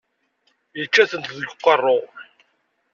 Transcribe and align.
Yečča-tent 0.77 1.33
deg 1.37 1.49
uqerru. 1.53 1.97